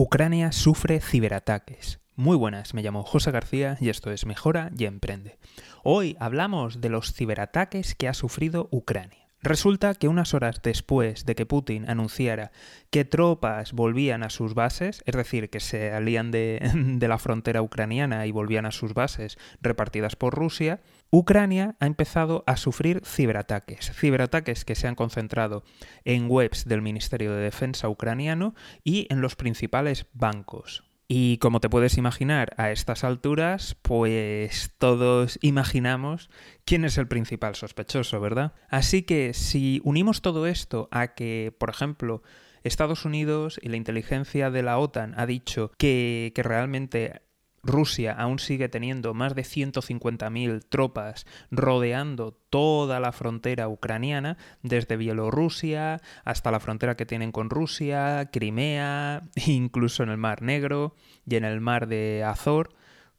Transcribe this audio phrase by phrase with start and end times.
[0.00, 1.98] Ucrania sufre ciberataques.
[2.14, 5.40] Muy buenas, me llamo José García y esto es Mejora y Emprende.
[5.82, 9.27] Hoy hablamos de los ciberataques que ha sufrido Ucrania.
[9.40, 12.50] Resulta que unas horas después de que Putin anunciara
[12.90, 17.62] que tropas volvían a sus bases, es decir, que se alían de, de, la frontera
[17.62, 20.80] ucraniana y volvían a sus bases repartidas por Rusia,
[21.10, 23.92] Ucrania ha empezado a sufrir ciberataques.
[23.92, 25.62] Ciberataques que se han concentrado
[26.04, 30.87] en webs del Ministerio de Defensa ucraniano y en los principales bancos.
[31.10, 36.28] Y como te puedes imaginar, a estas alturas, pues todos imaginamos
[36.66, 38.52] quién es el principal sospechoso, ¿verdad?
[38.68, 42.22] Así que si unimos todo esto a que, por ejemplo,
[42.62, 47.22] Estados Unidos y la inteligencia de la OTAN ha dicho que, que realmente
[47.62, 56.00] Rusia aún sigue teniendo más de 150.000 tropas rodeando toda la frontera ucraniana, desde Bielorrusia
[56.24, 60.94] hasta la frontera que tienen con Rusia, Crimea, incluso en el Mar Negro
[61.26, 62.70] y en el Mar de Azor,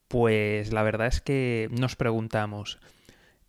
[0.08, 2.80] pues la verdad es que nos preguntamos,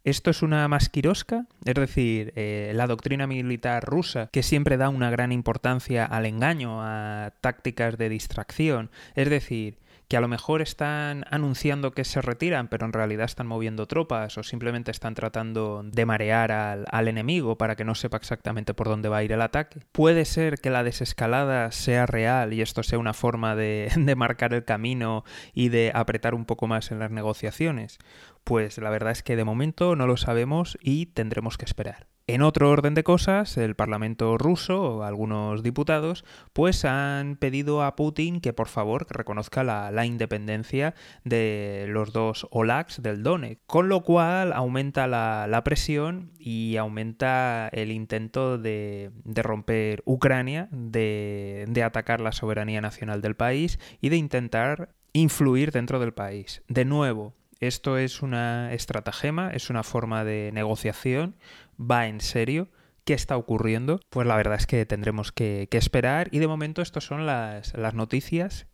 [0.02, 1.46] ¿Esto es una masquirosca?
[1.66, 6.82] Es decir, eh, la doctrina militar rusa, que siempre da una gran importancia al engaño,
[6.82, 8.90] a tácticas de distracción.
[9.14, 9.78] Es decir,
[10.10, 14.36] que a lo mejor están anunciando que se retiran, pero en realidad están moviendo tropas
[14.38, 19.08] o simplemente están tratando de marear al, enemigo para que no sepa exactamente por dónde
[19.08, 19.78] va a ir el ataque.
[19.92, 24.52] Puede ser que la desescalada sea real y esto sea una forma de, de marcar
[24.52, 25.22] el camino
[25.54, 27.98] y de apretar un poco más en las negociaciones.
[28.42, 32.08] Pues la verdad es que de momento no lo sabemos y tendremos que esperar.
[32.32, 38.40] En otro orden de cosas, el Parlamento ruso algunos diputados pues han pedido a Putin
[38.40, 44.52] que por favor reconozca la, independencia de los dos OLAX del Donetsk, con lo cual
[44.52, 52.80] aumenta la, presión y aumenta el intento de, romper Ucrania, de, de atacar la soberanía
[52.80, 56.62] nacional del país y de intentar influir dentro del país.
[56.68, 61.36] De nuevo, esto es una estratagema, es una forma de negociación,
[61.78, 62.68] va en serio.
[63.04, 64.00] ¿Qué está ocurriendo?
[64.10, 68.66] Pues la verdad es que tendremos que, esperar y de momento estas son las, noticias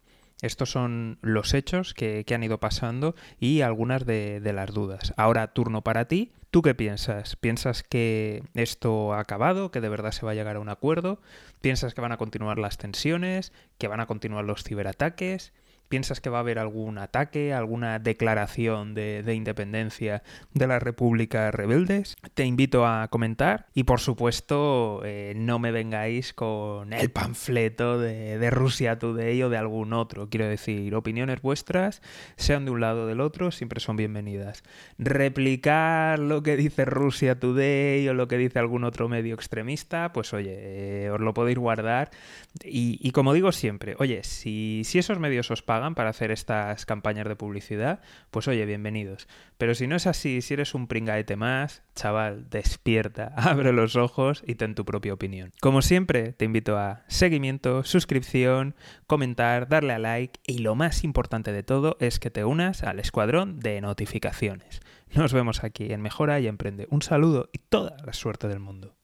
[0.43, 5.15] estos son los hechos que, han ido pasando y algunas de, de, las dudas.
[5.17, 6.33] Ahora turno para ti.
[6.51, 7.37] ¿Tú qué piensas?
[7.37, 9.71] ¿Piensas que esto ha acabado?
[9.71, 11.21] ¿Que de verdad se va a llegar a un acuerdo?
[11.63, 13.53] ¿Piensas que van a continuar las tensiones?
[13.79, 15.53] ¿Que van a continuar los ciberataques?
[15.89, 22.17] ¿Piensas que va a haber algún ataque, alguna declaración de, independencia de las repúblicas rebeldes?
[22.35, 28.39] Te invito a comentar y por supuesto eh, no me vengáis con el panfleto de,
[28.39, 30.29] de, Rusia Today o de algún otro.
[30.29, 32.03] Quiero decir, opiniones vuestras,
[32.37, 34.63] sean de un lado o del otro, siempre son bienvenidas.
[34.99, 40.33] Replicar lo que dice Rusia Today o lo que dice algún otro medio extremista, pues
[40.33, 42.11] oye, eh, os lo podéis guardar.
[42.65, 45.63] Y, como digo siempre, oye, si, si esos medios os
[45.95, 48.01] para hacer estas campañas de publicidad,
[48.31, 49.29] pues oye, bienvenidos.
[49.59, 54.43] Pero si no es así, si eres un pringaete más, chaval, despierta, abre los ojos
[54.47, 55.53] y ten tu propia opinión.
[55.61, 58.75] Como siempre, te invito a seguimiento, suscripción,
[59.07, 62.99] comentar, darle a like y lo más importante de todo es que te unas al
[62.99, 64.81] escuadrón de notificaciones.
[65.15, 66.87] Nos vemos aquí en Mejora y Emprende.
[66.91, 68.97] Un saludo y toda la suerte del mundo.